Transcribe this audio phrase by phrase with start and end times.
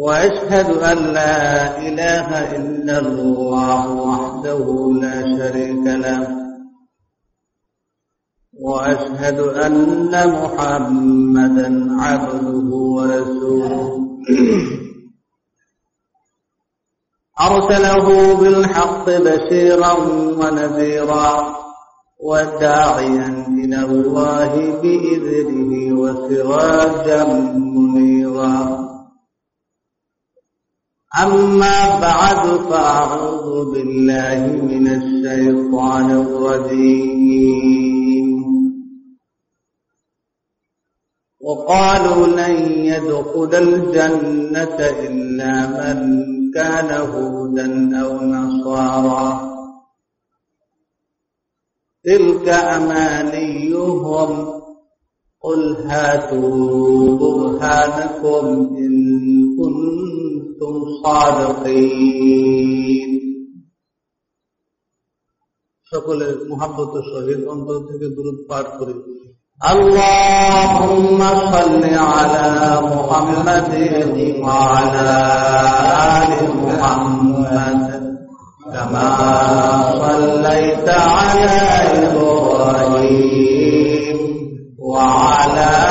[0.00, 6.28] وأشهد أن لا إله إلا الله وحده لا شريك له.
[8.60, 11.68] وأشهد أن محمدا
[12.00, 13.98] عبده ورسوله.
[17.40, 19.92] أرسله بالحق بشيرا
[20.40, 21.56] ونذيرا
[22.20, 28.91] وداعيا إلى الله بإذنه وسراجا منيرا.
[31.20, 37.52] أما بعد فأعوذ بالله من الشيطان الرجيم.
[41.40, 46.22] وقالوا لن يدخل الجنة إلا من
[46.54, 49.52] كان هودا أو نصارى.
[52.04, 54.30] تلك أمانيهم.
[55.44, 58.46] قل هاتوا برهانكم
[58.78, 58.91] إن
[60.61, 62.37] كنتم صادقين
[65.91, 68.95] সকলের মহাব্বত সহিত অন্তর থেকে দূরত পাঠ করি
[69.61, 71.19] اللهم
[71.51, 72.47] صل على
[72.93, 73.71] محمد
[74.43, 75.09] وعلى
[76.13, 76.31] آل
[76.63, 77.85] محمد
[78.73, 79.09] كما
[80.01, 81.55] صليت على
[82.03, 83.47] إبراهيم
[84.89, 85.90] وعلى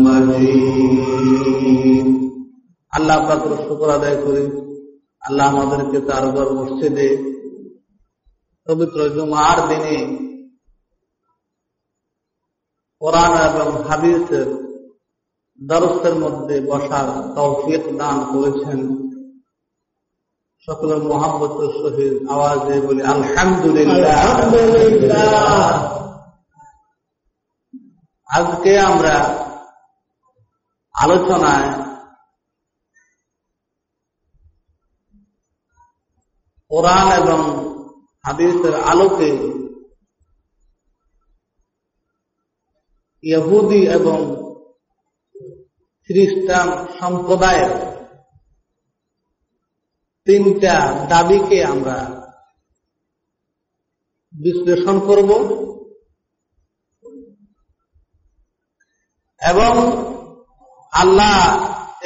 [2.91, 4.43] আল্লাহ পাত্র শুক্র আদায় করি।
[5.21, 7.09] আল্লাহ আমাদেরকে তার ঘর মসজিদে
[8.67, 9.97] পবিত্র জুমার দিনে
[13.01, 14.47] কোরআন এবং হাদিসের
[15.61, 18.79] দরসের মধ্যে বসার তৌফিক দান করেছেন।
[20.67, 24.25] সকলের মোহাম্মত শহীদ আওয়াজে বলি আলহামদুলিল্লাহ।
[28.29, 29.15] আজকে আমরা
[31.03, 31.69] আলোচনায়
[36.71, 37.41] কোরআন এবং
[38.25, 39.31] হাদিসের আলোকে
[43.23, 44.19] ইহুদি এবং
[46.09, 46.67] খ্রিস্টান
[46.99, 47.73] সম্প্রদায়ের
[50.27, 50.75] তিনটা
[51.09, 51.97] দাবিকে আমরা
[54.33, 55.29] বিশ্লেষণ করব
[59.41, 59.73] এবং
[60.93, 61.37] আল্লাহ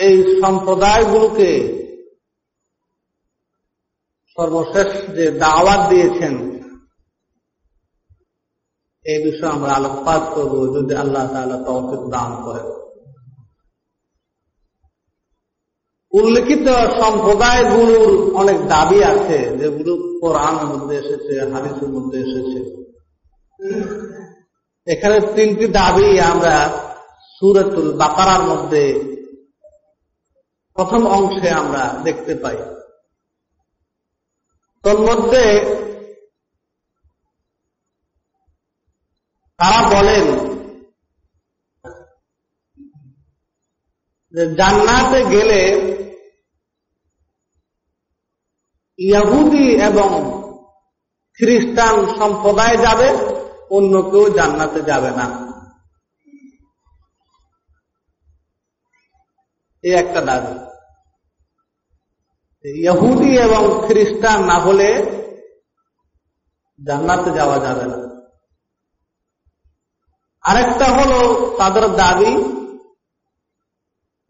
[0.06, 1.52] এই সম্প্রদায়গুলোকে
[4.38, 6.34] সর্বশেষ যে দাওয়াত দিয়েছেন,
[9.06, 12.68] এই বিষয়ে আমরা আলোকপাত করব, যদি আল্লাহ তালা তৌফিক দান করেন।
[16.14, 16.68] উল্লেখিত
[17.02, 22.60] সম্প্রদায়গুলোর অনেক দাবি আছে, যেগুলো কোরআনের মধ্যে এসেছে, হাদিসের মধ্যে এসেছে।
[24.88, 26.56] এখানে তিনটি দাবি আমরা
[27.40, 28.84] সুরতুল বাকারার মধ্যে
[30.74, 32.58] প্রথম অংশে আমরা দেখতে পাই।
[34.84, 35.46] তন্মধ্যে
[39.58, 40.26] তারা বলেন
[44.34, 45.62] যে জান্নাতে গেলে
[48.98, 50.10] ইয়াহুদি এবং
[51.34, 53.08] খ্রিস্টান সম্প্রদায় যাবে,
[53.70, 55.45] অন্য কেউ জান্নাতে যাবে না।
[59.86, 60.56] এই একটা দাবি।
[62.86, 64.90] ইহুদি এবং খ্রিস্টান না হলে
[66.80, 67.98] জান্নাতে যাওয়া যাবে না।
[70.46, 71.20] আরেকটা হলো
[71.58, 72.32] তাদের দাবি,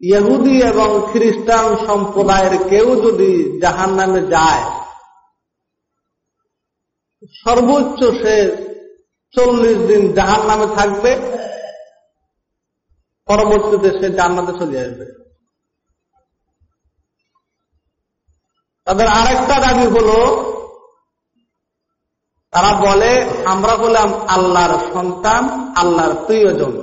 [0.00, 3.30] ইহুদি এবং খ্রিস্টান সম্প্রদায়ের কেউ যদি
[3.62, 4.64] জাহান নামে যায়,
[7.42, 8.36] সর্বোচ্চ সে
[9.34, 11.12] চল্লিশ দিন জাহান নামে থাকবে,
[13.28, 15.25] পরবর্তীতে সে জান্নাতে চলে আসবে।
[18.86, 20.18] তাদের আরেকটা দাবি হলো,
[22.50, 26.74] তারা বলে, আমরা বললাম আল্লাহর সন্তান, আল্লাহর প্রিয়জন।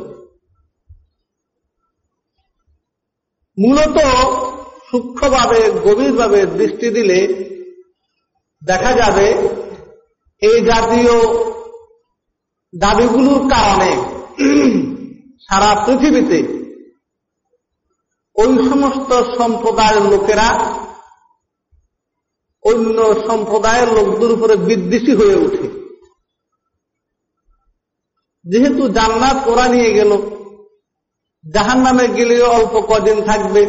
[3.58, 3.98] মূলত
[4.92, 7.20] সূক্ষ্মভাবে, গভীরভাবে দৃষ্টি দিলে
[8.62, 9.28] দেখা যাবে,
[10.42, 11.16] এই জাতীয়
[12.74, 13.92] দাবিগুলোর কারণে
[15.40, 16.40] সারা পৃথিবীতে
[18.36, 20.48] ওই সমস্ত সম্প্রদায়ের লোকেরা
[22.66, 25.68] অন্য সম্প্রদায়ের লোকদের উপরে বিদ্বেষী হয়ে ওঠে।
[28.46, 30.12] যেহেতু জান্নাত ওরা নিয়ে গেল
[31.54, 33.62] জাহান নামে গেলেও অল্প কদিন থাকবে,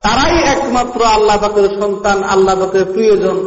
[0.00, 3.38] তারাই একমাত্র আল্লাহ পাকের সন্তান, আল্লাহ পাকের প্রিয়জন।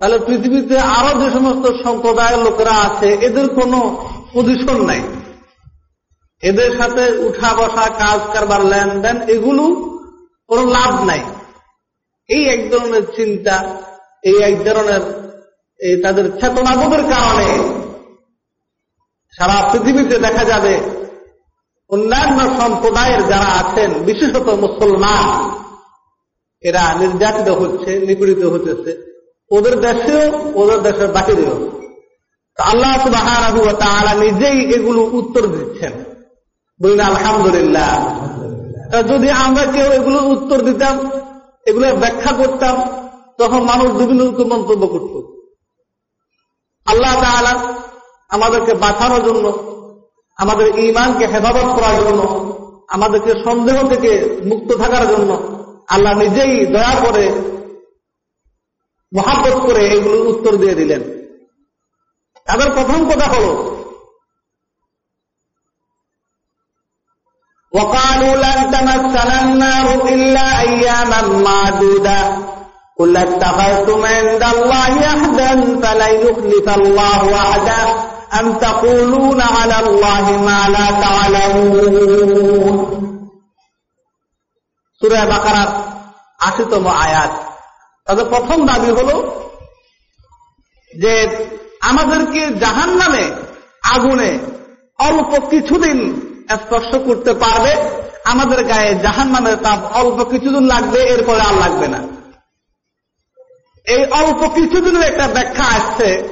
[0.00, 3.78] তাহলে পৃথিবীতে আরও যে সমস্ত সম্প্রদায়ের লোকেরা আছে, এদের কোনো
[4.34, 5.02] পজিশন নাই।
[6.42, 9.64] এদের সাথে উঠা বসা, কাজ কারবার, লেনদেন, এগুলো
[10.48, 11.20] কোনো লাভ নাই।
[12.28, 13.56] এই এক ধরনের চিন্তা
[14.22, 15.00] এই এক ধরনের
[15.80, 17.78] এই তাদের চেতনাবোধের কারণে
[19.38, 20.80] সারা পৃথিবীতে দেখা যাবে
[21.88, 25.50] অন্যান্য সম্প্রদায়ের যারা আছেন, বিশেষত মুসলমান,
[26.62, 29.08] এরা নির্যাতিত হচ্ছে, নিপীড়িত হতেছে
[29.50, 31.70] ওদের দেশেও, ওদের দেশের বাহিরেও।
[32.58, 35.92] আল্লাহ সুবাহ নিজেই এগুলো উত্তর দিচ্ছেন।
[36.82, 37.92] বলি আলহামদুলিল্লাহ।
[39.08, 41.10] যদি আমরা কেউ এগুলো উত্তর দিতাম,
[41.66, 45.13] এগুলো ব্যাখ্যা করতাম তখন মানুষ বিভিন্ন মন্তব্য করত
[46.87, 47.53] আল্লাহ তাআলা
[48.31, 49.45] আমাদেরকে বাঁচানোর জন্য
[50.39, 52.21] আমাদের ইমানকে হেফাজত করার জন্য
[52.89, 54.11] আমাদেরকে সন্দেহ থেকে
[54.45, 55.31] মুক্ত থাকার জন্য
[55.89, 57.25] আল্লাহ নিজেই দয়া করে
[59.11, 61.01] মহাব্বত করে এগুলোর উত্তর দিয়ে দিলেন
[62.47, 63.47] তাদের প্রথম কথা হল
[67.73, 72.19] وقالوا لن تمسنا النار إلا أياما معدودة
[72.99, 75.51] قل اتخذتم عند الله عهدا
[75.83, 77.81] فلن يخلف الله وعدا
[78.39, 82.75] أم تقولون على الله ما لا تعلمون
[85.01, 85.69] সুরা বাকারার
[86.39, 87.33] আশিতম আয়াত
[88.07, 89.09] তাদের প্রথম দাবি হল
[90.91, 91.13] যে
[91.81, 93.25] আমাদেরকে জাহান নামে
[93.93, 94.31] আগুনে
[94.99, 95.99] অল্প কিছুদিন
[96.55, 97.73] স্পর্শ করতে পারবে
[98.25, 101.99] আমাদের গায়ে জাহান নামের তাপ অল্প কিছুদিন লাগবে এরপরে আর লাগবে না
[103.88, 106.22] এই অল্প কিছুদিনের একটা ব্যাখ্যা আসছে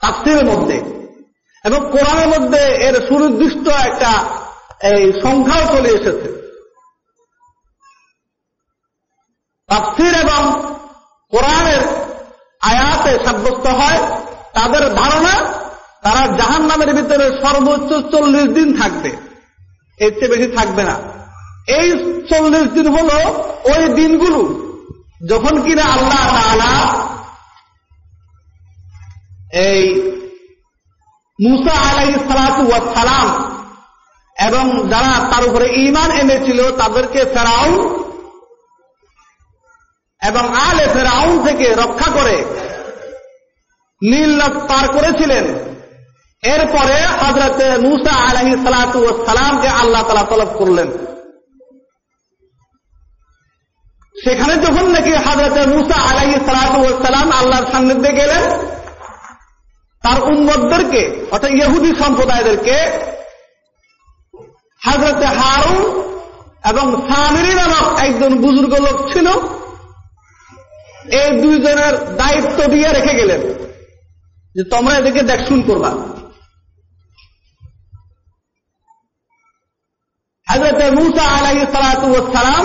[0.00, 1.04] তাফসিরের মধ্যে।
[1.64, 4.12] এবং কোরআনের মধ্যে এর সুনির্দিষ্ট একটা
[4.88, 6.28] এই সংখ্যাও চলে এসেছে।
[9.66, 10.42] তাফসির এবং
[11.30, 11.80] কোরআনের
[12.60, 13.98] আয়াতে সাব্যস্ত হয়,
[14.54, 15.52] তাদের ধারণা
[16.02, 19.10] তারা জাহান নামের ভিতরে সর্বোচ্চ চল্লিশ দিন থাকবে।
[19.98, 21.00] এর চেয়ে বেশি থাকবে না।
[21.68, 21.88] এই
[22.30, 23.10] চল্লিশ দিন হল
[23.64, 24.63] ওই দিনগুলো
[25.28, 26.72] যখন কিনা আল্লাহ তাআলা
[29.52, 29.82] এই
[31.40, 32.12] মুসা আলাই
[32.94, 33.28] সালাম
[34.46, 37.72] এবং যারা তার উপরে ইমান এনেছিল তাদেরকে ফেরাউন
[40.22, 42.44] এবং আলে ফেরাউন থেকে রক্ষা করে
[44.02, 45.44] নীল পার করেছিলেন।
[46.42, 48.54] এরপরে হজরতে মুসা আলহি
[49.26, 51.13] সালামকে আল্লাহ তালা তলব করলেন।
[54.24, 58.44] সেখানে যখন নাকি হজরতে মুসা আলহি সালাম আল্লাহর সান্নিধ্যে গেলেন,
[60.04, 61.02] তার উম্মদদেরকে
[61.32, 62.76] অর্থাৎ ইহুদি সম্প্রদায়দেরকে,
[64.82, 65.80] হজরতে হারুন
[66.70, 69.26] এবং সামিরি নামক একজন বুজুর্গ লোক ছিল,
[71.20, 73.42] এই দুইজনের দায়িত্ব দিয়ে রেখে গেলেন
[74.54, 75.90] যে তোমরা এদেরকে দেখশুন করবা।
[80.46, 82.64] হাজরত মুসা আলাই সালাম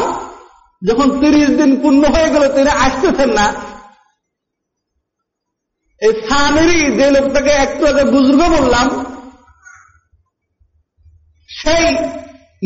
[0.82, 3.48] যখন তিরিশ দিন পূর্ণ হয়ে গেল, তিনি আসতেছেন না।
[6.02, 8.88] এই সামিরি যে লোকটাকে একটু আগে বুজুর্গ বললাম,
[11.50, 11.86] সেই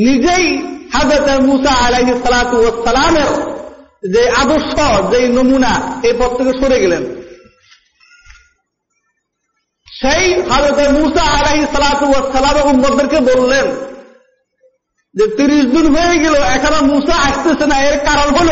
[0.05, 0.45] নিজেই
[0.93, 3.31] হাজরত মুসা আলাই সালামের
[4.13, 4.75] যে আদর্শ
[5.11, 7.03] যে নমুনা এই পথ থেকে সরে গেলেন।
[9.87, 13.67] সেই হাজরত মুসা আলাই সালাম উম্মদদেরকে বললেন
[15.15, 18.49] যে তিরিশ দিন হয়ে গেল, এখনও মুসা আসতেছে না, এর কারণ হল,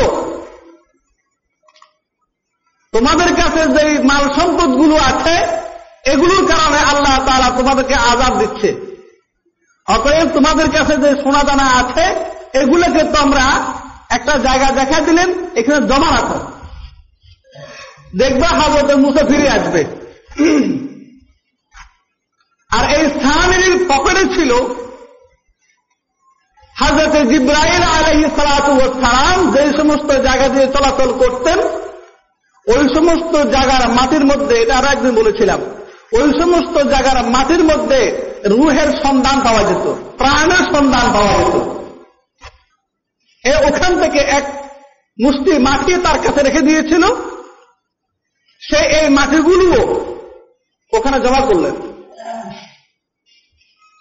[2.93, 5.35] তোমাদের কাছে যে মাল সম্পদগুলো আছে,
[6.11, 8.69] এগুলোর কারণে আল্লাহ তারা তোমাদেরকে আজাদ দিচ্ছে।
[9.87, 12.05] অতএব তোমাদের কাছে যে সোনা দানা আছে,
[12.53, 13.45] এগুলোকে তোমরা
[14.09, 16.39] একটা জায়গা দেখা দিলেন, এখানে জমা রাখো।
[18.17, 19.81] দেখবা হাজরতের মুসা ফিরে আসবে।
[22.71, 24.51] আর এই স্থানের পকেটে ছিল
[26.81, 31.59] হাজরত জিব্রাইল আলহি সালাম যে সমস্ত জায়গা দিয়ে চলাচল করতেন,
[32.67, 35.59] ওই সমস্ত জায়গার মাটির মধ্যে, এটা আর একদিন বলেছিলাম,
[36.17, 37.99] ওই সমস্ত জায়গার মাটির মধ্যে
[38.53, 39.85] রুহের সন্ধান পাওয়া যেত,
[40.19, 41.55] প্রাণের সন্ধান পাওয়া যেত।
[43.43, 44.45] এ ওখান থেকে এক
[45.19, 47.03] মুষ্টি মাটি তার কাছে রেখে দিয়েছিল,
[48.61, 49.69] সে এই মাটিগুলো
[50.93, 51.75] ওখানে জমা করলেন।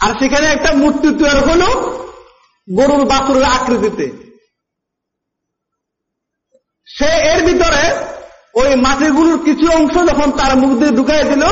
[0.00, 1.62] আর সেখানে একটা মূর্তি তৈরি হল
[2.68, 4.06] গরুর বাছুরের আকৃতিতে।
[6.88, 7.82] সে এর ভিতরে
[8.60, 11.44] ওই মাটিগুলোর কিছু অংশ যখন তার মুখ দিয়ে ঢুকাই দিল,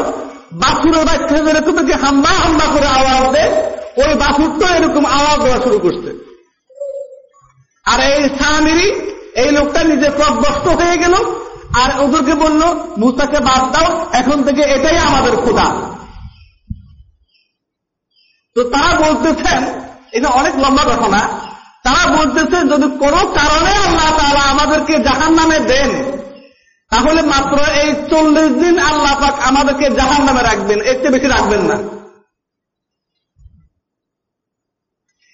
[0.62, 3.50] বাছুরের বাচ্চা এরকম যে হাম্বা হাম্বা করে আওয়াজ দেয়।
[4.02, 6.10] ওই বাছুরটা এরকম আওয়াজ দেওয়া শুরু করছে।
[7.86, 8.80] আর এই স্বামী
[9.42, 11.14] এই লোকটা নিজে প্রদস্ত হয়ে গেল
[11.82, 12.62] আর ওদেরকে বলল
[13.00, 13.88] মুসাকে বাদ দাও,
[14.20, 15.66] এখন থেকে এটাই আমাদের খোদা
[18.56, 19.60] তো তারা বলতেছেন
[20.16, 21.20] এটা অনেক লম্বা ঘটনা।
[21.84, 25.90] তারা বলতেছে, যদি কোনো কারণে আল্লাহ তারা আমাদেরকে জাহান নামে দেন,
[26.92, 31.62] তাহলে মাত্র এই চল্লিশ দিন আল্লাহ পাক আমাদেরকে জাহান নামে রাখবেন, এর চেয়ে বেশি রাখবেন
[31.70, 31.76] না।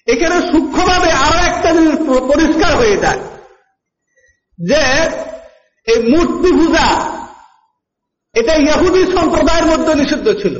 [0.06, 1.96] এখানে সূক্ষ্মভাবে আরও একটা জিনিস
[2.30, 3.20] পরিষ্কার হয়ে যায়,
[4.58, 4.82] যে
[5.86, 6.86] এই মূর্তি পূজা,
[8.34, 10.54] এটা ইহুদি সম্প্রদায়ের মধ্যে নিষিদ্ধ ছিল।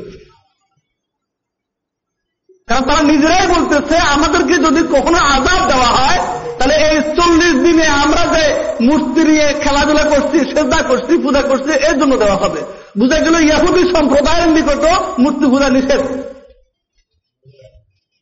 [2.69, 6.21] কারণ তারা নিজেরাই বলতেছে, আমাদেরকে যদি কখনো আজাদ দেওয়া হয়,
[6.59, 8.45] তাহলে এই চল্লিশ দিনে আমরা যে
[8.81, 12.61] মূর্তি নিয়ে খেলাধুলা করছি শ্রদ্ধা করছি, পূজা করছি, এর জন্য দেওয়া হবে।
[12.99, 14.85] বুঝা গেল ইয়াহুদি সম্প্রদায়ের নিকট
[15.23, 16.03] মূর্তি পূজা নিষেধ।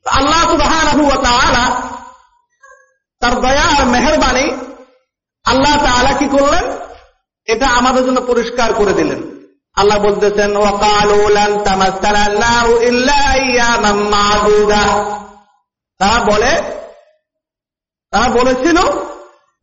[0.06, 0.72] আল্লাহ সুবাহ
[3.22, 4.46] তার দয়া আর মেহরবানি
[5.44, 6.64] আল্লাহ তালা কি করলেন?
[7.48, 9.20] এটা আমাদের জন্য পরিষ্কার করে দিলেন।
[9.76, 10.54] আল্লাহ বলতেছেন
[15.98, 16.52] তারা বলে,
[18.10, 18.78] তারা বলেছিল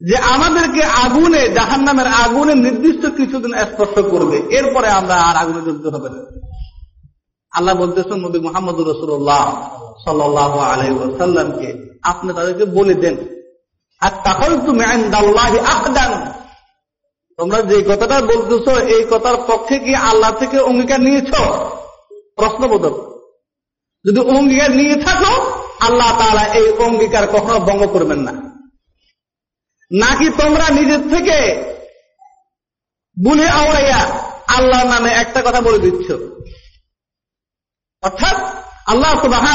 [0.01, 5.87] যে আমাদেরকে আগুনে জাহান নামের আগুনে নির্দিষ্ট কিছুদিন স্পর্শ করবে। এরপরে আমরা আর আগুনে যুদ্ধ
[5.87, 6.21] হবে না।
[7.51, 9.69] আল্লাহ বলতেছেন, নবী মোহাম্মদ রসুল্লাহ
[10.05, 13.17] সাল্লাহ আলহামকে আপনি তাদেরকে বলে দেন
[13.99, 14.83] আর তাহলে তুমি
[15.59, 16.31] আহদান
[17.39, 21.31] তোমরা যে কথাটা বলতেছ, এই কথার পক্ষে কি আল্লাহ থেকে অঙ্গীকার নিয়েছ?
[22.37, 22.95] প্রশ্নবোধক।
[24.05, 25.33] যদি অঙ্গীকার নিয়ে থাকো,
[25.87, 28.33] আল্লাহ তারা এই অঙ্গীকার কখনো ভঙ্গ করবেন না।
[29.91, 31.37] নাকি তোমরা নিজের থেকে
[33.17, 34.01] বুলে আওড়াইয়া
[34.57, 36.07] আল্লাহর নামে একটা কথা বলে দিচ্ছ?
[38.03, 38.37] অর্থাৎ
[38.91, 39.45] আল্লাহ সুবাহ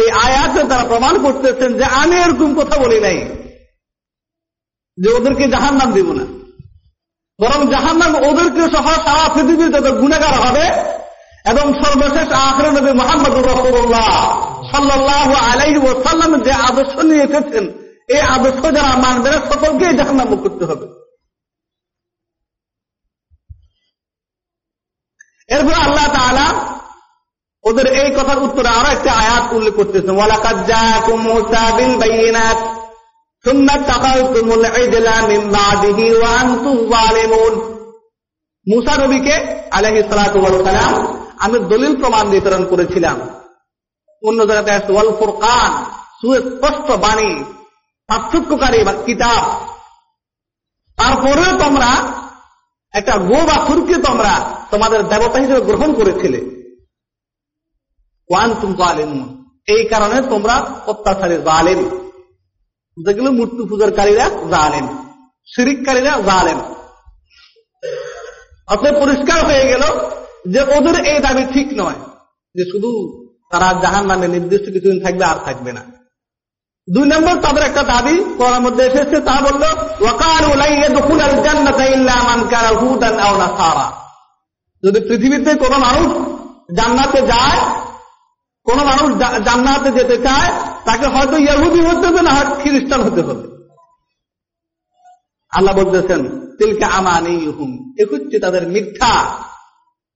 [0.00, 3.18] এই আয়াতে তারা প্রমাণ করতেছেন যে আমি এরকম কথা বলি নাই,
[4.98, 6.24] যে ওদেরকে জাহান নাম দিব না।
[7.38, 10.64] বরং জাহান নাম ওদেরকে সহ সারা পৃথিবীর যত গুণাগার হবে
[11.50, 14.10] এবং সর্বশেষ আখরে নবী মোহাম্মদ রসুল্লাহ
[14.72, 17.64] সাল্লাহ আলাই ও সাল্লাম যে আদর্শ নিয়ে এসেছেন,
[18.14, 20.86] এই আদর্শ যারা মানবে না সকলকে জাহান নাম করতে হবে।
[25.54, 26.46] এরপর আল্লাহ তালা
[27.64, 30.56] ওদের এই কথার উত্তরে আরও একটা আয়াত উল্লেখ করতেছেন, ওয়ালাকাদ
[38.68, 38.96] মূসা
[41.38, 43.20] আমি দলিল প্রমাণ বিতরণ করেছিলাম।
[44.22, 44.72] অন্য জায়গাতে
[46.96, 47.44] বাণী,
[48.06, 49.66] পার্থক্যকারী কিতাব।
[50.96, 52.12] তারপরেও তোমরা
[52.92, 56.40] একটা গো বাছুরকে তোমরা তোমাদের দেবতা হিসেবে গ্রহণ করেছিলে।
[58.30, 58.74] ওয়ান তুম
[59.66, 60.54] এই কারণে তোমরা
[60.86, 62.03] অত্যাচারী, জালেম।
[62.96, 64.86] যেগুলো মূর্তি পূজারকারীরা জালেম
[65.48, 66.58] শিরিককারীরা জালেম।
[68.68, 69.84] অতএব পরিষ্কার হয়ে গেল
[70.52, 72.00] যে ওদের এই দাবি ঠিক নয়,
[72.54, 72.90] যে শুধু
[73.52, 75.82] তারা জাহান নামে নির্দিষ্ট কিছুদিন থাকবে আর থাকবে না।
[76.88, 79.64] দুই নম্বর, তাদের একটা দাবি কোরআন মধ্যে এসেছে, তা বলল
[84.82, 86.08] যদি পৃথিবীতে কোন মানুষ
[86.78, 87.60] জান্নাতে যায়,
[88.66, 89.08] কোন মানুষ
[89.46, 90.50] জান্নাতে যেতে চায়
[90.86, 93.44] তাকে হয়তো ইয়াহুদি হতে হবে না, হয়তো খ্রিস্টান হতে হবে।
[95.52, 96.20] আল্লাহ বলতেছেন,
[96.58, 99.12] তিলকে আমানি হুম এ হচ্ছে তাদের মিথ্যা,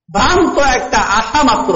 [0.08, 1.74] ভ্রান্ত একটা আশা মাত্র।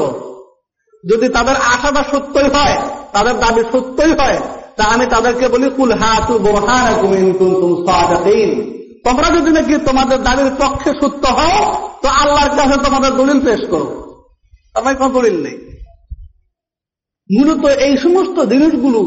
[1.04, 2.76] যদি তাদের আশাটা সত্যই হয়,
[3.12, 4.38] তাদের দাবি সত্যই হয়
[4.76, 6.34] তা আমি তাদেরকে বলি, কুল হাতু
[9.04, 11.56] তোমরা যদি নাকি তোমাদের দাবির পক্ষে সত্য হও,
[12.02, 13.88] তো আল্লাহর কাছে তোমাদের দলিল পেশ করো।
[14.74, 15.56] তোমার কোন দলিল নেই।
[17.30, 19.00] মূলত এই সমস্ত জিনিসগুলো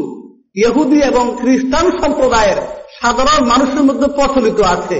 [0.54, 2.56] ইহুদি এবং খ্রিস্টান সম্প্রদায়ের
[3.00, 4.98] সাধারণ মানুষের মধ্যে প্রচলিত আছে।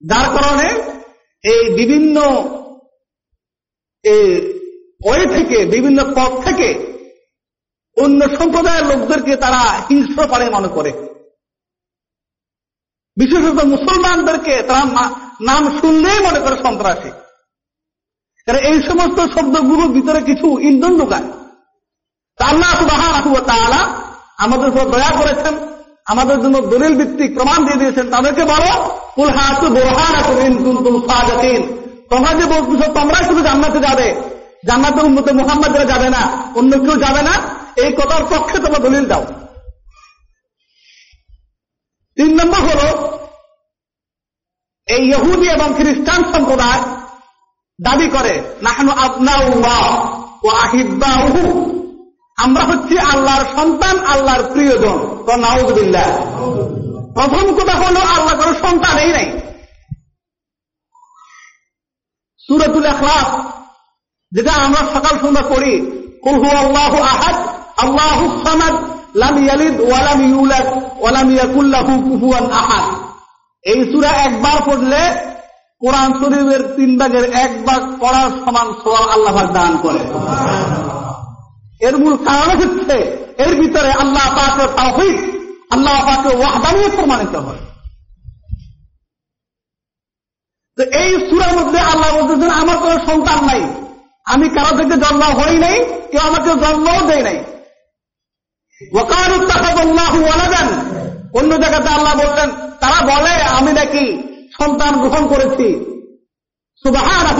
[0.00, 0.68] যার কারণে
[1.44, 2.16] এই বিভিন্ন
[5.04, 6.68] ওই থেকে, বিভিন্ন পথ থেকে
[7.96, 10.92] অন্য সম্প্রদায়ের লোকদেরকে তারা হিংস্র পারে মনে করে।
[13.16, 14.84] বিশেষত মুসলমানদেরকে তারা
[15.40, 17.10] নাম শুনলেই মনে করে সন্ত্রাসী।
[18.46, 21.35] কারণ এই সমস্ত শব্দগুলোর ভিতরে কিছু ইন্ধন ঢোকায়।
[24.44, 25.54] আমাদের উপর দয়া করেছেন,
[26.12, 28.70] আমাদের জন্য দলিল ভিত্তিক প্রমাণ দিয়ে দিয়েছেন। তাদেরকে বলো
[32.10, 34.08] তোমরা যে বলতেছ তোমরাই শুধু জান্নাতে যাবে।
[34.68, 36.22] জান্নাতের উন্মতে মোহাম্মদরা যাবে না,
[36.58, 37.34] অন্য কেউ যাবে না।
[37.82, 39.24] এই কথার পক্ষে তোমরা দলিল দাও।
[42.16, 42.82] তিন নম্বর হল,
[44.88, 46.82] এই ইহুদি এবং খ্রিস্টান সম্প্রদায়
[47.78, 49.32] দাবি করে, নাহানু আপনা
[50.44, 51.10] ও আহিব্বা
[52.44, 56.04] আমরা হচ্ছি আল্লাহর সন্তান, আল্লাহর প্রিয়জন। তো নাউজবিল্লা
[57.16, 59.28] প্রথম কথা হলো, আল্লাহ কোন সন্তান এই নাই।
[62.46, 63.28] সুরতুল এখলাস
[64.32, 65.72] যেটা আমরা সকাল সন্ধ্যা করি
[66.24, 67.36] কুলহু আল্লাহ আহাদ,
[67.84, 68.74] আল্লাহ সামাদ,
[69.22, 70.66] লাম ইয়ালিদ ওয়ালাম ইউলাদ
[71.02, 72.84] ওয়ালাম ইয়াকুল্লাহু কুফুয়ান আহাদ।
[73.64, 75.02] এই সুরা একবার পড়লে
[75.82, 80.02] কোরআন শরীফের তিন ভাগের এক ভাগ পড়ার সমান সোয়াল আল্লাহ দান করে
[81.80, 85.16] এর মূল কারণ হচ্ছে এর ভিতরে আল্লাহ পাকের তাহিদ
[85.70, 87.58] আল্লাহ পাকে ওয়াহদানিয়ে প্রমাণিত হয়।
[90.76, 93.62] তো এই সুরের মধ্যে আল্লাহ বলতেছেন, আমার কোন সন্তান নাই।
[94.24, 97.44] আমি কারও থেকে জন্ম হই নাই, কেউ আমাকে জন্মও দেয় নাই।
[99.00, 100.96] ওকার ওয়ালাদান।
[101.34, 104.22] অন্য জায়গাতে আল্লাহ বললেন, তারা বলে, আমি নাকি
[104.58, 105.84] সন্তান গ্রহণ করেছি।
[106.82, 107.34] সুবাহ আল্লাহ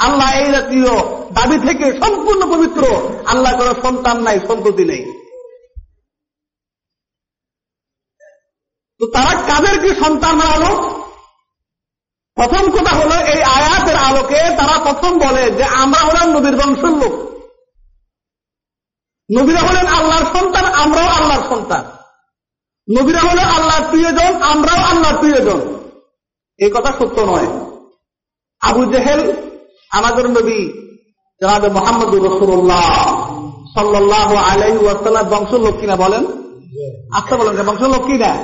[0.00, 0.90] এই জাতীয়
[1.32, 2.82] দাবি থেকে সম্পূর্ণ পবিত্র।
[3.26, 5.18] আল্লাহ কোনো সন্তান নাই, সন্ততি নেই।
[8.98, 10.98] তো তারা কাদেরকে সন্তান হারালো
[12.34, 17.28] প্রথম কথা হলো এই আয়াতের আলোকে তারা প্রথম বলে যে আমরা হলাম নবীর বংশের লোক।
[19.38, 21.84] নবীরা হলেন আল্লাহর সন্তান, আমরাও আল্লাহর সন্তান।
[23.00, 25.60] নবীরা হলো আল্লাহর প্রিয়জন, আমরাও আল্লাহর প্রিয়জন।
[26.58, 27.46] এই কথা সত্য নয়।
[28.60, 29.47] আবু জেহেল
[29.90, 30.68] আমাদের নবী
[31.40, 33.06] জনাব মোহাম্মদ রসুল্লাহ
[33.74, 36.26] সাল্লাহ আলাই ওয়াসাল্লাম বংশ লোক কিনা বলেন?
[37.12, 38.34] আচ্ছা বলেন বংশ লোক কিনা?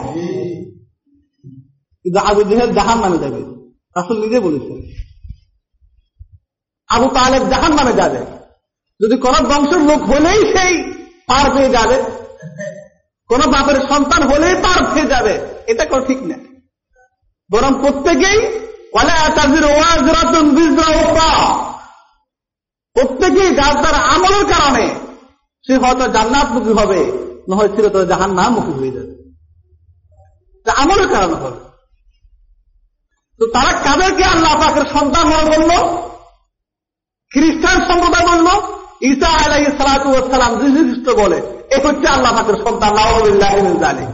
[2.03, 3.41] কিন্তু আবু জেহেল জাহান নামে যাবে।
[3.97, 4.83] রাসুল নিজে বলেছেন।
[6.89, 8.19] আবু তাহলে জাহান নামে যাবে।
[9.01, 10.93] যদি কোন বংশের লোক হলেই সেই
[11.27, 12.03] পার পেয়ে যাবে।
[13.29, 16.35] কোন বাপের সন্তান হলেই পার পেয়ে যাবে। এটা কোনো ঠিক না।
[17.53, 18.61] বরং প্রত্যেকেই
[22.95, 24.95] প্রত্যেকেই যার তার আমলের কারণে
[25.67, 27.13] সে হয়তো জান্নাত মুখী হবে
[27.51, 29.15] নয় ছিল তো জাহান না মুখী হয়ে যাবে।
[30.77, 31.61] আমলের কারণে হবে।
[33.39, 35.71] তো তারা কাদেরকে আল্লাহ পাকের সন্তান মনে করল?
[37.33, 38.49] খ্রিস্টান সম্প্রদায় বলল,
[39.01, 41.37] ঈসা আলাই সালাতাম যীশু খ্রিস্ট বলে,
[41.71, 42.93] এ হচ্ছে আল্লাহ পাকের সন্তান
[43.79, 44.07] জানে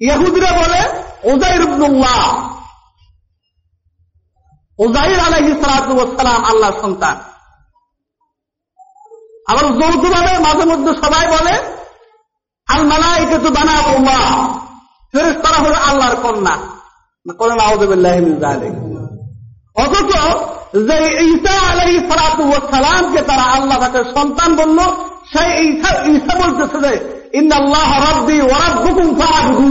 [0.00, 0.80] ইহুদিরা বলে
[1.32, 2.51] ওজাইর ইবনুল্লাহ।
[4.84, 7.16] ওজাইর আলাই সালাতাম আল্লাহ সন্তান।
[9.50, 11.54] আবার যৌথভাবে মাঝে মধ্যে সবাই বলে
[12.68, 13.76] আল মালাই কিন্তু বানা
[15.12, 16.54] ফেরেস তারা হলো আল্লাহর কন্যা।
[17.40, 17.58] করেন
[19.82, 20.10] অথচ
[20.88, 24.78] যে ঈসা আলাই সালাতামকে তারা আল্লাহ তাকে সন্তান বলল,
[25.32, 26.92] সেই ঈসা ঈসা বলতেছে যে
[27.40, 29.70] ইন্দাল্লাহ রব্বি ওরাব্বুকুম ফাআবুদু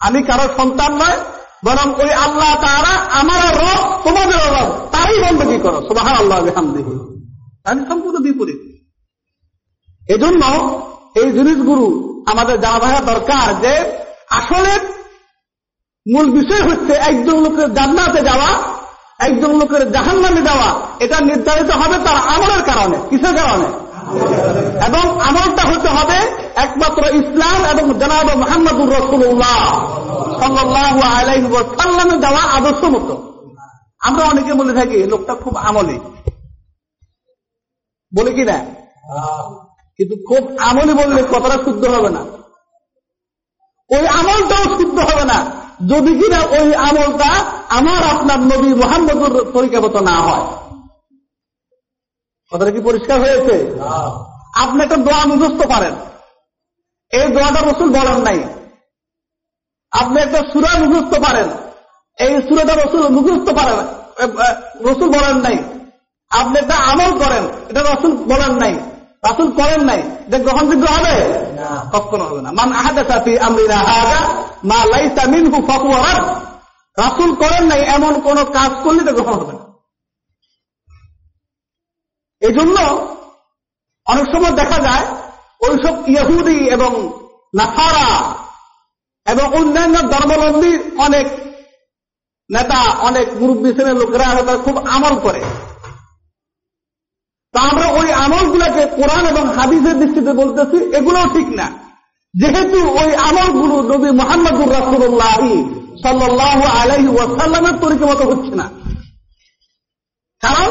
[0.00, 1.18] আমি কারও সন্তান নয়
[1.64, 6.94] বরং ওই আল্লাহ তারা আমার রব, তোমাদের রব, তারই বন্ধকি করো। সুবাহ আল্লাহ হামদিহি
[7.64, 8.60] আমি সম্পূর্ণ বিপরীত।
[10.08, 10.42] এজন্য
[11.14, 11.86] এই জিনিসগুলো
[12.30, 13.74] আমাদের জানা থাকা দরকার যে
[14.30, 14.72] আসলে
[16.06, 18.50] মূল বিষয় হচ্ছে একজন লোকের জান্নাতে যাওয়া,
[19.18, 20.68] একজন লোকের জাহান নামে যাওয়া।
[21.00, 23.85] এটা নির্ধারিত হবে তার আমলের কারণে, কিসের কারণে?
[24.86, 26.18] এবং আমলটা হতে হবে,
[26.54, 29.86] একমাত্র ইসলাম এবং জনাব মোহাম্মদুর রসুল্লাহ
[30.40, 33.32] সাল্লাহ যাওয়া আদর্শ মতো।
[34.00, 36.00] আমরা অনেকে বলে থাকি, লোকটা খুব আমলি।
[38.16, 38.64] বলে কি না?
[39.96, 42.20] কিন্তু খুব আমলি বললে কতটা শুদ্ধ হবে না।
[43.90, 50.22] ওই আমলটাও শুদ্ধ হবে না। যদি কিনা ওই আমলটা আমার আপনার নবী মোহাম্মদুর তরিকা না
[50.22, 50.65] হয়।
[52.52, 53.54] কথাটা কি পরিষ্কার হয়েছে?
[54.62, 55.94] আপনি একটা দোয়া মুখস্থ পারেন
[57.12, 58.38] এই দোয়াটা রসুল বলেন নাই।
[59.92, 61.48] আপনি একটা সুরা মুখস্থ পারেন
[62.18, 63.78] এই সুরাটা রসুল মুখস্থ পারেন
[64.88, 65.58] রসুল বলেন নাই।
[66.30, 68.74] আপনি একটা আমল করেন এটা রসুল বলেন নাই।
[69.26, 71.14] রাসুল করেন নাই। এটা গ্রহণযোগ্য হবে?
[71.94, 73.78] কখনো হবে না। মান আহাদা সাথী আমরা
[74.70, 76.20] মা লাইসা মিনহু ফাকুয়ারাত
[76.98, 79.65] রাসুল করেন নাই এমন কোন কাজ করলে তো গ্রহণ হবে না।
[82.46, 82.76] এই জন্য
[84.06, 85.06] অনেক সময় দেখা যায়
[85.60, 86.90] ওইসব ইহুদি এবং
[87.54, 88.34] নাসারা
[89.26, 91.26] এবং অন্যান্য ধর্মাবলম্বী অনেক
[92.50, 95.40] নেতা, অনেক মুরব্বী শ্রেণির লোকেরা তারা খুব আমল করে।
[97.52, 101.66] তা আমরা ওই আমলগুলোকে কোরআন এবং হাদিসের দৃষ্টিতে বলতেছি, এগুলোও ঠিক না।
[102.34, 105.40] যেহেতু ওই আমলগুলো নবী মোহাম্মদুর রাসুল্লাহ
[106.02, 108.66] সাল্লাহ আলাইহি ওয়াসাল্লামের তরিকে মতো হচ্ছে না।
[110.42, 110.70] কারণ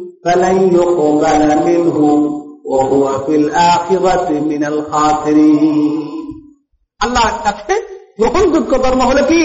[0.24, 1.98] فلن يقبل منه
[2.64, 5.96] وهو في الآخرة من الخاسرين
[7.00, 7.74] আল্লাহর কাছে
[8.18, 9.44] গ্রহণযোগ্য ধর্ম হলো কি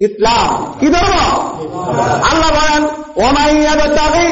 [0.00, 0.48] ইসলাম
[0.80, 1.16] কি ধর্ম
[2.30, 2.82] আল্লাহ বলেন
[3.22, 4.28] ওমাইয়াবতাগি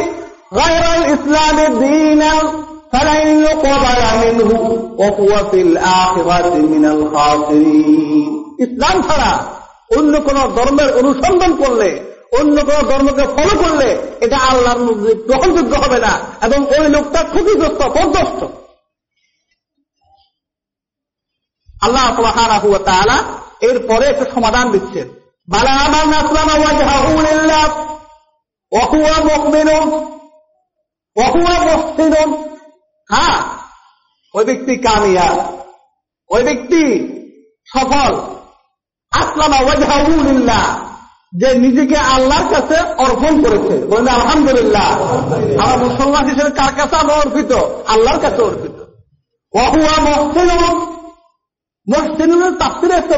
[0.52, 2.22] গায়রাল ইসলামের দিন
[2.92, 4.50] فلن يقبل منه
[5.00, 8.28] وهو في الآخرة من الخاسرين
[8.64, 9.32] ইসলাম ছাড়া
[9.90, 11.88] অন্য কোন ধর্মের অনুসন্ধান করলে
[12.31, 14.79] অন্য কোন ধর্মকে ফলো করলে এটা আল্লাহর
[15.13, 18.45] গ্রহণযোগ্য হবে না এবং ওই লোকটা ক্ষতিগ্রস্ত পর্যস্ত
[21.81, 23.23] আল্লাহ তাআলা
[23.61, 25.09] এরপরে একটা সমাধান দিচ্ছেন।
[28.73, 29.13] হুয়া
[37.75, 38.15] সফল।
[39.11, 40.88] আসলামা ওয়াজহাহু লিল্লাহ।
[41.33, 45.03] যে নিজেকে আল্লাহর কাছে অর্পণ করেছে। বলেন আলহামদুলিল্লাহ,
[45.59, 47.51] আমার মুসলমান হিসেবে কার কাছে আমরা অর্পিত?
[47.87, 48.79] আল্লাহর কাছে অর্পিত।
[51.87, 53.17] মহসিনুনের তাফসিরে একটা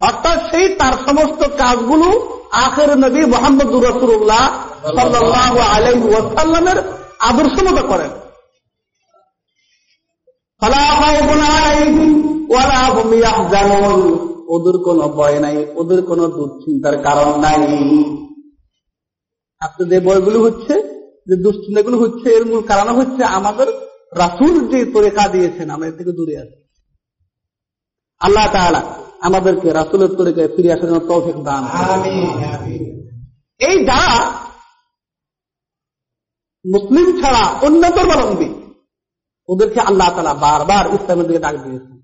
[0.00, 4.50] অর্থাৎ সেই তার সমস্ত কাজগুলো আখের নবী মোহাম্মদ রসুল্লাহ
[4.82, 6.82] সাল্লাহ আলাই ওয়াসাল্লামের
[7.18, 8.10] আদর্শ মতো করেন
[14.48, 17.60] ওদের কোনো ভয় নাই ওদের কোনো দুশ্চিন্তার কারণ নাই।
[19.60, 20.74] আজকে যে বইগুলো হচ্ছে
[21.28, 23.68] যে দুশ্চিন্তাগুলো হচ্ছে এর মূল কারণ হচ্ছে আমাদের
[24.16, 26.58] রাসুল যে তরেখা দিয়েছেন আমরা এর থেকে দূরে আছি।
[28.20, 31.62] আল্লাহ তাআলা আমাদেরকে রাসুলের তরিকায় ফিরে আসার জন্য তৌফিক দান
[33.60, 34.18] এই যারা
[36.64, 38.48] মুসলিম ছাড়া অন্য ধর্মাবলম্বী
[39.48, 41.97] ওদেরকে আল্লাহ তালা বারবার ইসলামের দিকে ডাক দিয়েছে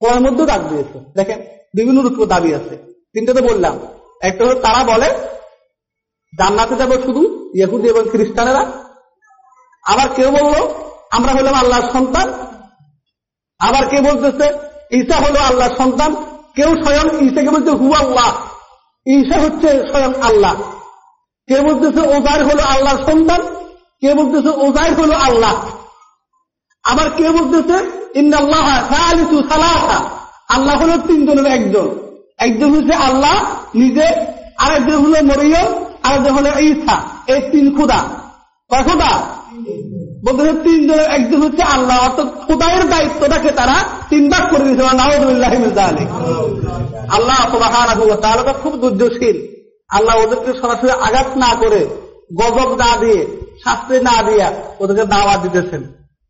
[0.00, 1.42] কোরআন মধ্যে ডাক দিয়েছে। দেখেন,
[1.74, 3.78] বিভিন্ন রূপ দাবি আছে। তিনটাতে বললাম।
[4.22, 5.14] একটা হলো, তারা বলে,
[6.38, 8.60] জান্নাতে যাব শুধু ইহুদি এবং খ্রিস্টানেরা।
[9.84, 10.68] আবার কেউ বলল,
[11.10, 12.32] আমরা হলাম আল্লাহর সন্তান।
[13.58, 14.58] আবার কে বলতেছে,
[14.90, 16.14] ঈসা হলো আল্লাহর সন্তান।
[16.54, 18.46] কেউ স্বয়ং ঈসাকে বলছে, হু আল্লাহ।
[19.06, 20.54] ঈসা হচ্ছে স্বয়ং আল্লাহ।
[21.46, 23.40] কে বলতেছে ওজার হলো আল্লাহর সন্তান?
[24.00, 25.77] কে বলতেছে ওজার হলো আল্লাহ।
[26.84, 27.98] আবার কে বলতেছে?
[30.48, 31.88] আল্লাহ হলো তিনজনের একজন।
[32.38, 34.06] একজন হচ্ছে আল্লাহ, নিজে।
[34.58, 37.98] আরেকজন হলো মরিয়ম আরেকজন হলো ঈসা। এই তিন খুদা।
[38.70, 39.38] কয় খুদা?
[40.24, 45.52] বলতেছে তিনজনের একজন হচ্ছে আল্লাহ। অর্থাৎ খোদায়ের দায়িত্বটাকে তারা তিন ভাগ করে দিয়েছে। নাহদুল্লাহ
[47.08, 49.46] আল্লাহ তাহলে খুব দুর্যশীল
[49.88, 51.86] আল্লাহ ওদেরকে সরাসরি আঘাত না করে
[52.34, 53.26] গজব না দিয়ে,
[53.64, 55.97] শাস্তি না দিয়া ওদেরকে দাওয়া দিতেছেন।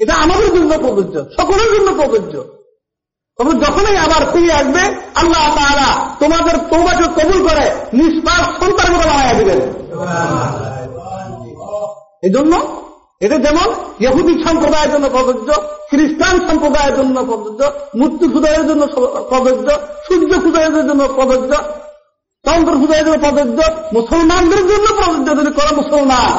[0.00, 2.34] এটা আমাদের জন্য প্রযোজ্য, সকলের জন্য প্রযোজ্য।
[3.38, 4.82] তবে যখনই আবার ফিরে আসবে,
[5.20, 5.88] আল্লাহ তারা
[6.20, 7.64] তোমাদের তোমাকে কবুল করে
[7.98, 9.60] নিষ্পাপ সন্তান করে বানায় দিবেন।
[12.26, 12.52] এই জন্য
[13.20, 13.68] এটা যেমন
[14.04, 15.48] ইহুদি সম্প্রদায়ের জন্য প্রযোজ্য,
[15.90, 17.60] খ্রিস্টান সম্প্রদায়ের জন্য প্রযোজ্য,
[17.98, 18.82] মূর্তি খুদায়ের জন্য
[19.30, 19.68] প্রযোজ্য,
[20.06, 21.52] সূর্য খুদায়ের জন্য প্রযোজ্য,
[22.44, 23.58] চন্দ্র খুদায়ের জন্য প্রযোজ্য,
[23.96, 26.30] মুসলমানদের জন্য প্রযোজ্য যদি কোনো মুসলমান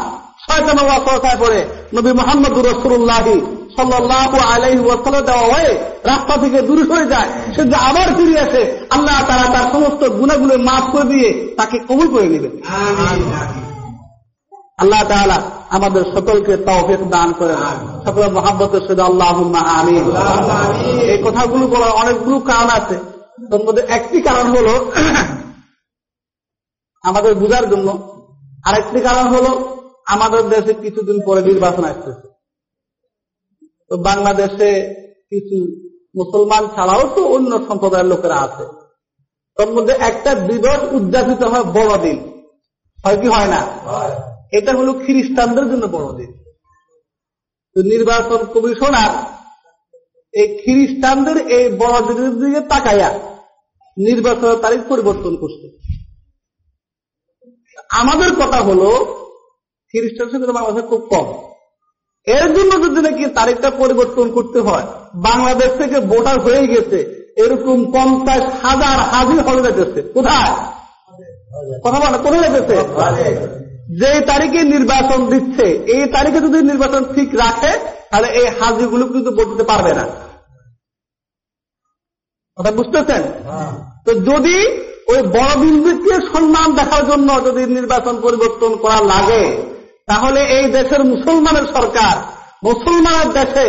[6.06, 10.86] রাস্তা থেকে সরে যায়। সে যে আবার ফিরে আসে, আল্লাহ তারা তার সমস্ত গুণাগুলো মাফ
[10.92, 12.54] করে দিয়ে তাকে কবুল করে নেবেন
[14.78, 17.58] আল্লাহ তাআলা আমাদের সকলকে তৌফিক দান করেন।
[18.06, 20.06] সকল মহাব্বতের সাথে আল্লাহ আমিন।
[21.02, 22.96] এই কথাগুলো বলার অনেকগুলো কারণ আছে।
[23.52, 24.92] তার মধ্যে একটি কারণ হলো,
[27.04, 27.88] আমাদের বুঝার জন্য
[28.66, 29.78] আরেকটি কারণ হলো
[30.14, 32.28] আমাদের দেশে কিছুদিন পরে নির্বাচন আসতেছে।
[33.90, 34.70] তো বাংলাদেশে
[35.30, 35.58] কিছু
[36.16, 38.66] মুসলমান ছাড়াও তো অন্য সম্প্রদায়ের লোকেরা আছে।
[39.58, 42.18] তার মধ্যে একটা দিবস উদযাপিত হয় বড়দিন।
[43.06, 43.62] হয় কি হয় না?
[44.52, 46.32] এটা হলো খ্রিস্টানদের জন্য বড়দিন।
[47.76, 49.12] তো নির্বাচন কমিশনার
[50.34, 53.10] এই খ্রিস্টানদের এই বড়দিনের দিকে তাকাইয়া
[53.98, 55.68] নির্বাচনের তারিখ পরিবর্তন করছে।
[57.90, 58.92] আমাদের কথা হলো
[59.92, 61.28] খ্রিস্টান সংখ্যা বাংলাদেশে খুব কম।
[62.28, 64.86] এর জন্য যদি নাকি তারিখটা পরিবর্তন করতে হয়,
[65.28, 67.00] বাংলাদেশ থেকে ভোটার হয়ে গেছে,
[67.44, 70.54] এরকম পঞ্চাশ হাজার হাজির হয়ে যেতেছে কোথায়?
[71.84, 72.76] কথা বলে কোথায় যেতেছে
[74.02, 77.72] যে তারিখে নির্বাচন দিচ্ছে, এই তারিখে যদি নির্বাচন ঠিক রাখে,
[78.12, 80.06] তাহলে এই হাজিগুলো কিন্তু ভোট দিতে পারবে না।
[82.58, 83.24] কথা বুঝতেছেন?
[84.06, 84.58] তো যদি
[85.12, 89.44] ওই বড় বিন্দুকে সম্মান দেখার জন্য যদি নির্বাচন পরিবর্তন করা লাগে
[90.12, 92.16] তাহলে এই দেশের মুসলমানের সরকার
[92.64, 93.66] মুসলমানের দেশে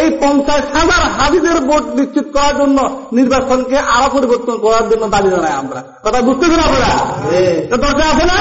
[0.00, 2.78] এই পঞ্চাশ হাজার হাজিদের ভোট নিশ্চিত করার জন্য
[3.12, 6.90] নির্বাচনকে আরও পরিবর্তন করার জন্য দাবি জানাই আমরা। কথা বুঝতেছেন আপনারা?
[7.76, 8.38] দরকার আছে না?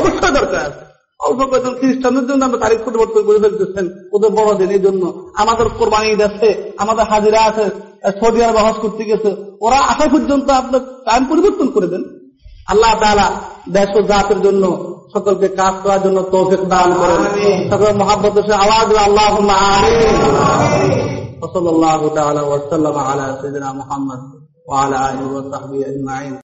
[0.00, 0.82] অবশ্যই দরকার আছে।
[1.20, 5.02] অল্প কয়েকজন খ্রিস্টানদের জন্য আমরা তারিখ পরিবর্তন করে ফেলতেছেন ওদের বড়দিন এই জন্য।
[5.34, 7.64] আমাদের কোরবানি আছে আমাদের হাজিরা আছে
[8.20, 12.02] সৌদি আরব হজ করতে গেছে। ওরা আসা পর্যন্ত আপনার টাইম পরিবর্তন করে দেন।
[12.67, 13.27] আল্লাহ তালা
[13.69, 14.63] দেশ ও জাতের জন্য
[15.13, 17.21] সকলকে কাজ করার জন্য তৌফিক দান করেন
[17.71, 19.33] সকল মহাব্বত আওয়াজ আল্লাহ
[21.41, 24.21] وصلى الله تعالى وسلم على سيدنا محمد
[24.67, 26.35] وعلى اله وصحبه اجمعين